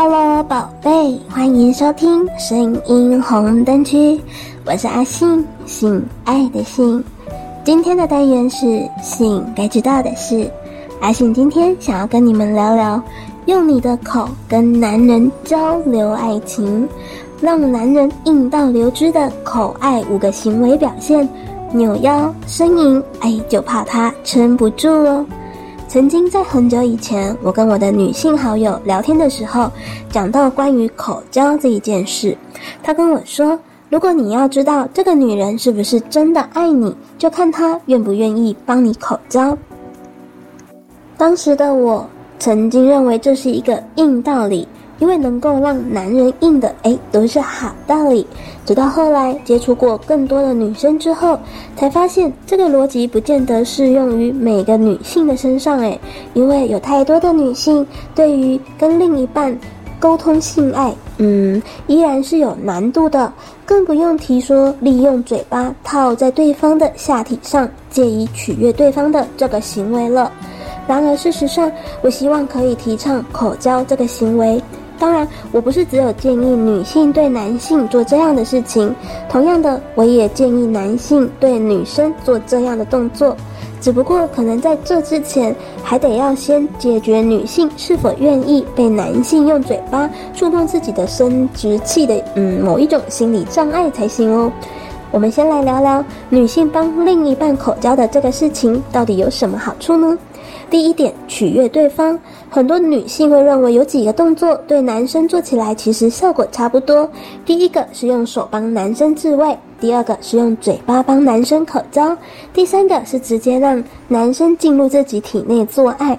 [0.00, 4.16] Hello，宝贝，欢迎收听声音红灯区，
[4.64, 7.02] 我是阿信，性爱的信。
[7.64, 10.48] 今天的单元是信该知道的事。
[11.00, 13.02] 阿信今天想要跟你们聊聊，
[13.46, 16.88] 用你的口跟男人交流爱情，
[17.40, 21.28] 让男人硬到流汁的口爱五个行为表现：
[21.72, 25.26] 扭腰、呻吟，哎，就怕他撑不住哦。
[25.88, 29.72] 曾经在很久以前，我跟我的女性好友聊天的时候，
[30.10, 32.36] 讲到关于口交这一件事。
[32.82, 39.56] 她跟我说，如果你要知道这个女人是不是真的爱你，就看她愿不愿意帮你口交。
[41.16, 42.06] 当时的我
[42.38, 44.68] 曾经认为这是一个硬道理。
[44.98, 48.26] 因为能够让男人硬的，哎，都是好道理。
[48.64, 51.38] 直到后来接触过更多的女生之后，
[51.76, 55.98] 才发现这个逻辑不见得适用于每个女性的身上，哎，
[56.34, 59.56] 因为有太多的女性对于跟另一半
[59.98, 63.32] 沟通性爱，嗯，依然是有难度的，
[63.64, 70.30] 更不用提说利用嘴巴套在对方的下体上，借以取悦对方的这个行为了。
[70.86, 71.70] 然而，事实上，
[72.02, 74.62] 我希望可以提倡口交这个行为。
[74.98, 78.94] 当然，我不是只有建议女性对男性做这样的事情，
[79.28, 83.36] 同样的，我也建议男性对女生做这样的动作。
[83.80, 94.50] 只不过，可能在这之前，还得要先解决女性是否愿意被男性用嘴巴触碰自己的生殖器的嗯某一种心理障碍才行哦。
[95.12, 100.18] 我们先来聊聊女性帮另一半口交的这个事情到底有什么好处呢？
[100.70, 102.18] 第一点，取悦对方。
[102.50, 107.10] 很多女性会认为有几个动作对男生做起来其实效果差不多。
[107.44, 112.16] 第一个是用手帮男生自慰，第二个是用嘴巴帮男生口交，
[112.52, 116.18] 第三个是直接让男生进入自己体内做爱。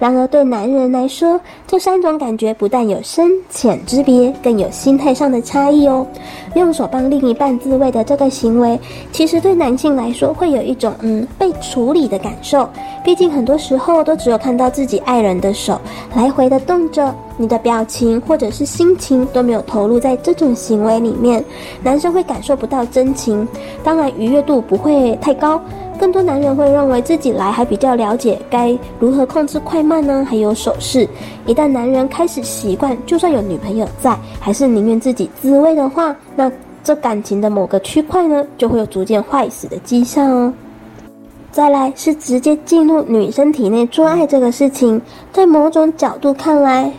[0.00, 6.06] 然而，对男人来说，这三种感觉不但有深浅之别，更有心态上的差异哦。
[6.54, 8.80] 用手帮另一半自慰的这个行为，
[9.12, 12.66] 其实对男性来说会有一种嗯被处理的感受。
[13.04, 15.78] 毕竟很多时候都只有看到自己爱人的手
[16.14, 21.44] 来回的动着，你的表情或者是心情都没有投入在这种行为里面，
[21.82, 23.46] 男生会感受不到真情，
[23.84, 25.60] 当然愉悦度不会太高。
[26.00, 31.06] 更多男人会认为自己来还比较了解该如何控制快慢呢，还有手势。
[31.44, 36.50] 一旦男人开始习惯，就算有女朋友在，还是宁愿自己自慰的话，那
[36.82, 40.50] 这感情的某个区块呢，就会有逐渐坏死的迹象哦。
[41.52, 44.98] 再来是直接进入女生体内做爱这个事情，
[45.30, 46.90] 在某种角度看来。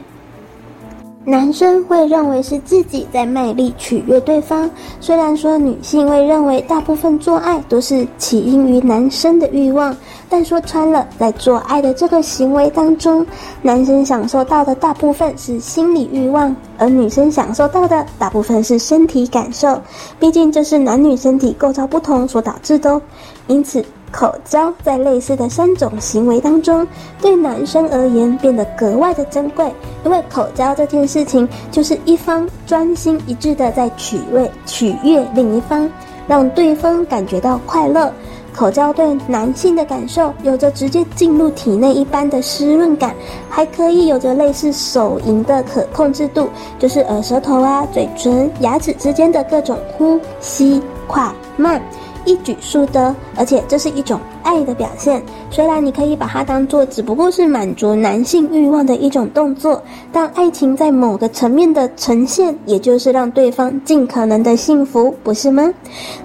[1.24, 4.68] 男生会认为是自己在卖力取悦对方，
[5.00, 9.96] 虽然说女性会认为大部分做爱都是起因于男生的欲望，
[10.28, 13.24] 但说穿了，在做爱的这个行为当中，
[13.62, 19.80] 男生享受到的大部分是心理欲望，而女生享受到的大部分是身体感受，
[20.20, 23.02] 毕竟这是男女身体构造不同所导致的哦，
[23.46, 23.86] 因此。
[24.12, 26.86] 口交在类似的三种行为当中，
[27.22, 29.74] 对男生而言变得格外的珍贵，
[30.04, 35.90] 因为口交这件事情就是一方专心一致的在取悦取悦另一方，
[36.28, 38.12] 让对方感觉到快乐。
[38.54, 43.16] 口交对男性的感受有着直接进入体内一般的湿润感，
[43.50, 51.82] 还可以有着类似手淫的可控制度，就是耳舌头啊、嘴唇、牙齿之间的各种呼吸快慢。
[52.26, 55.22] 一举数得，而且这是一种爱的表现。
[55.50, 65.74] 虽然你可以把它当做只不过是满足男性欲望的一种动作，但爱情在某个层面的呈现，也就是让对方尽可能的幸福，不是吗？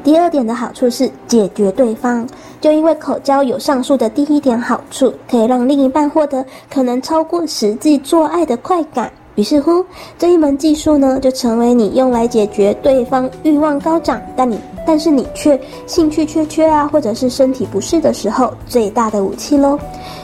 [0.05, 2.27] 第二点的好处是解决对方，
[2.61, 9.11] 就因为口交有上述的第一点好处，可以让另一半获得可能超过实际做爱的快感。
[9.37, 9.85] 于是乎，
[10.19, 19.79] 这一门技术呢，就成为你用来解决对方欲望高涨，但你但是你却兴趣缺缺啊，或者是身体不适的时候最大的武器喽。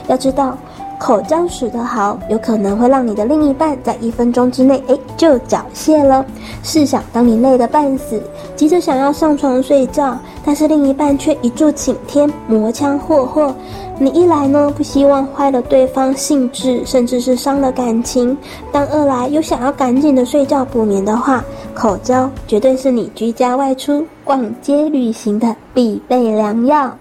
[0.09, 0.57] 要知道，
[1.03, 6.25] 口交使得好，有可能会让你的另一半在一分钟之内，哎，就缴械了。
[6.63, 8.23] 试想，当你累得半死，
[8.55, 13.53] 急着想要上床睡觉，但是另一半却一柱擎天，磨枪霍霍。
[13.99, 18.37] 你一来呢，不希望坏了对方兴致，甚至是伤了感情；
[18.71, 21.45] 但二来又想要赶紧的睡觉补眠的话，
[21.75, 26.97] 口交绝对是你居家外出、逛街旅行的必备良药。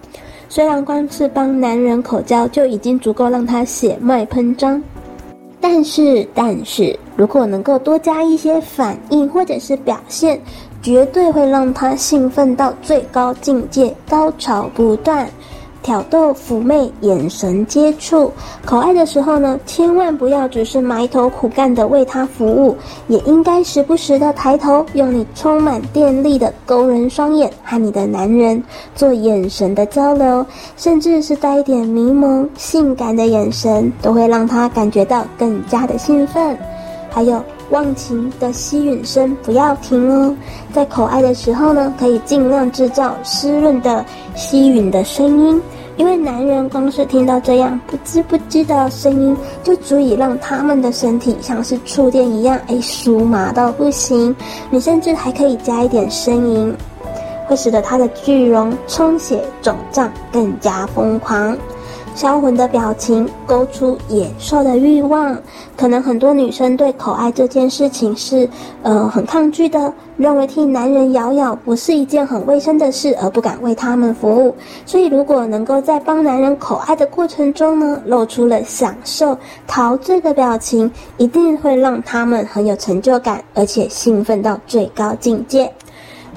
[0.54, 4.84] 虽然光是帮男人口交就已经足够让他血脉喷张，
[5.62, 10.38] 但是但是如果能够多加一些反应或者是表现，
[10.82, 15.26] 绝对会让他兴奋到最高境界，高潮不断。
[15.84, 18.32] 挑逗、妩媚、眼神接触。
[18.66, 22.76] 口爱的时候呢，千万不要只是埋头苦干的为他服务，
[23.08, 28.64] 也应该时不时的抬头，用你充满电力的勾人双眼和你的男人
[28.96, 30.46] 做眼神的交流，
[30.78, 36.58] 甚至是带一点迷蒙、性感的眼神，都会让他感觉到更加的兴奋。
[37.10, 37.42] 还有。
[37.72, 40.36] 忘情的吸吮声不要停哦，
[40.74, 45.62] 在口爱的时候呢，可以尽量制造湿润的吸吮的声音，
[45.98, 54.36] 因为男人光是听到这样不知不觉的声音，就足以让他们的身体像是触电一样，哎，酥麻到不行。
[54.70, 56.76] 你甚至还可以加一点呻吟，
[57.48, 61.58] 会使得他的巨龙充血肿胀，更加疯狂。
[62.14, 65.36] 销魂的表情勾出野兽的欲望，
[65.76, 68.48] 可能很多女生对口爱这件事情是
[68.84, 74.54] 呃很抗拒的，认为替男人咬咬不是一件很卫生的事，而不敢为他们服务。
[74.86, 79.36] 所以，如果能够在帮男人口爱的过程中呢，露出了享受、
[79.66, 85.72] 陶醉的表情，一定会让他们很有成就感，而且兴奋到最高境界。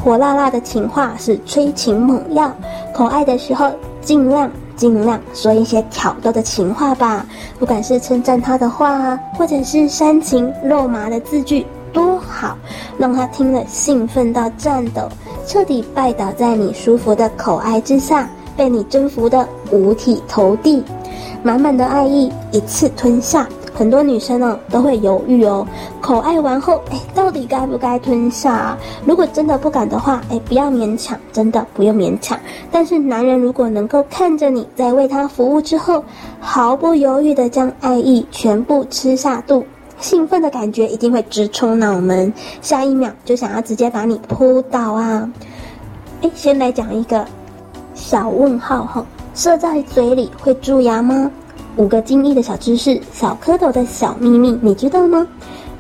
[0.02, 2.50] 火辣辣的情话是催情猛药，
[2.94, 4.50] 口爱的时候尽量。
[4.76, 7.26] 尽量说一些挑逗的情话吧，
[7.58, 12.56] 不管是称赞他的话啊，或者是煽情肉麻的字句，多好，
[12.98, 15.08] 让他听了兴奋到颤抖，
[15.46, 20.82] 彻底拜倒在你舒服的口爱之下，被你征服的五体投地，
[21.42, 23.48] 满满的爱意一次吞下。
[23.74, 25.66] 很多女生呢都会犹豫哦，
[26.00, 28.78] 口爱完后，哎，到底该不该吞下啊？
[29.04, 32.38] 如果真的不敢的话，哎，不要勉强，真的不用勉强。
[32.70, 36.04] 但是男人如果能够看着你在为他服务之后，
[36.38, 39.64] 毫不犹豫地将爱意全部吃下肚，
[39.98, 42.32] 兴奋的感觉一定会直冲脑门，
[42.62, 45.28] 下一秒就想要直接把你扑倒啊！
[46.22, 47.26] 哎，先来讲一个
[47.94, 49.04] 小问号哈，
[49.34, 51.28] 射在嘴里会蛀牙吗？
[51.76, 55.26] 五个精液的小知识，小蝌蚪的小秘密，你知道吗？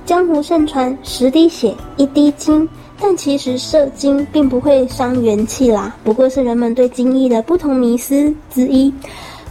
[0.04, 2.68] 江湖盛传十滴血一滴精，
[3.00, 8.92] 但其实射精并不会伤元气啦，不过是人们对精液的不同迷思之一。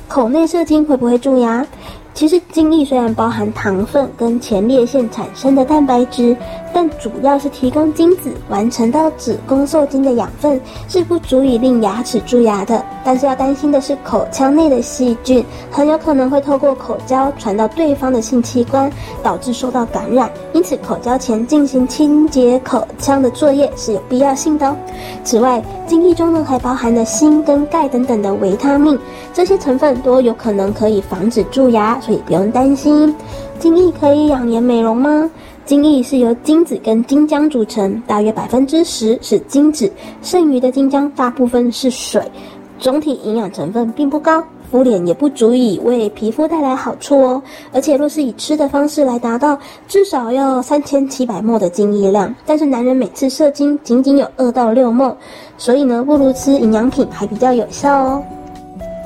[0.07, 1.66] 口内射精会不会蛀牙？
[2.13, 6.38] 其实精液虽然包含糖分跟前列腺产生的蛋白质，
[6.71, 12.86] 但主要是提供精子完成到子宫受精的养分，是不足以令牙齿蛀牙的。
[13.04, 18.92] 但是要担心的是，口腔内的细菌很有可能会透过口交传到对方的性器官，
[19.24, 20.31] 导致受到感染。
[20.54, 24.75] 因此，口交前进行清洁口腔的作业是有必要性的哦。
[25.24, 28.98] 此外，精液中呢还包含了锌跟钙等等的维他命，
[29.33, 32.00] 这些成分都有可能可以防止蛀牙。
[32.03, 33.15] 所以不用担心，
[33.59, 35.29] 精液可以养颜美容吗？
[35.65, 39.89] 精液是由精子跟精浆组成，大约百分之十是精子，
[40.21, 42.21] 剩余的精浆大部分是水，
[42.77, 47.41] 总体营养成分并不高，敷脸也不足以为皮肤带来好处哦。
[47.71, 49.57] 而且若是以吃的方式来达到，
[49.88, 55.15] 至少要三千七百 ml 的精液量，但是男人每次射精仅仅有二到六 ml，
[55.57, 58.23] 所以呢，不如吃营养品还比较有效哦。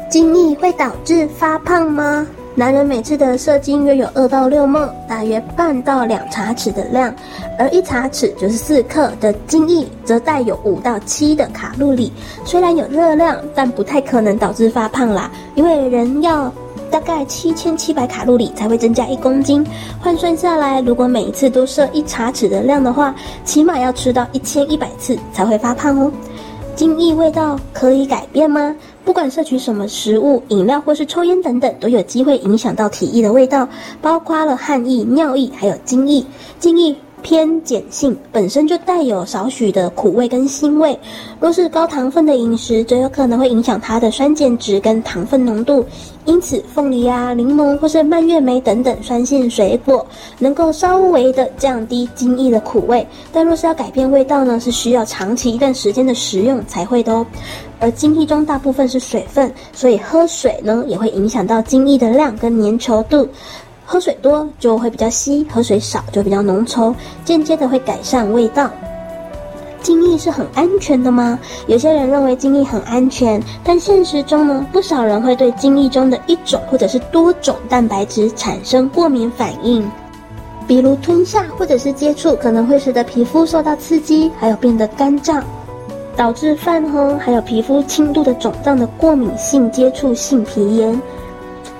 [0.09, 2.25] 精液会导致发胖吗？
[2.57, 7.13] 男人每次的射精约有二到六 ml，大约半到两茶匙的量，
[7.55, 12.11] 而一茶匙就是四克的精液，则带有五到七的卡路里。
[12.43, 16.51] 虽然有热量，但不太可能导致发胖啦，因为人要
[16.89, 19.63] 大概七千七百卡路里才会增加一公斤。
[20.01, 23.13] 换算下来，如果每一次都射一茶匙的量的话，
[23.45, 26.11] 起码要吃到一千一百次才会发胖哦。
[26.75, 28.75] 精液味道可以改变吗？
[29.07, 33.65] 不管摄取什么食物、饮料或是抽烟等等，都有机会影响到体液的味道，
[34.01, 36.25] 包括了汗液、尿液，还有精液。
[36.59, 40.97] 精液偏碱性，本身就带有少许的苦味跟腥味。
[41.39, 45.85] 若是高糖分的饮食，则有可能会影响它的酸碱值跟糖分浓度。
[46.25, 50.05] 因此，凤梨啊、柠檬或是蔓越莓等等酸性水果，
[50.39, 53.05] 能够稍微的降低精液的苦味。
[53.31, 57.25] 但若是要改变味道呢，是需要长期一段时间的食用才会的哦。
[57.79, 63.27] 而精液中大部分是水分，所以喝水呢也会影响到精液的量跟粘稠度。
[63.89, 68.69] 喝水多就会比较稀，喝水少就比较浓稠，间接的会改善味道。
[69.81, 71.39] 精液是很安全的吗？
[71.67, 79.89] 有些人认为精液很安全，但现实中呢，不少人会对精液中的一种或者是多种蛋白质产生过敏反应，
[80.67, 85.41] 比如吞下或者是接触，可能会使得皮肤受到刺激，还有变得干燥，
[86.17, 91.01] 导致泛红，还有皮肤轻度的肿胀的过敏性接触性皮炎。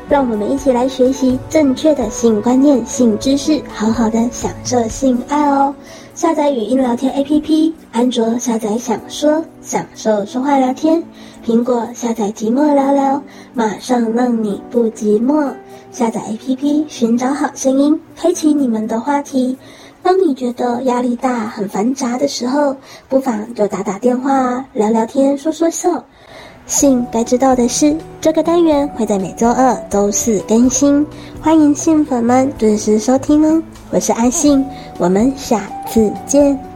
[0.09, 5.75] 让我们一起来学习正确的性观念、性知识，好好的享受性爱哦。
[6.15, 11.01] 下载语音聊天 APP，安卓下载想说，享受说话聊天；
[11.45, 13.21] 苹果下载寂寞聊聊，
[13.53, 15.51] 马上让你不寂寞。
[15.91, 19.57] 下载 APP，寻找好声音，开启你们的话题。
[20.01, 22.73] 当你觉得压力大、很繁杂的时候，
[23.09, 26.01] 不妨就打打电话、聊聊天、说说笑。
[26.67, 31.05] 信该知道的事，这个单元会在每周二、周四更新，
[31.41, 33.63] 欢迎信粉们准时收听哦。
[33.89, 34.63] 我是阿信，
[34.97, 36.66] 我们下次见。